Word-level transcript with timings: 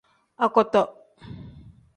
Akoto. 0.45 0.81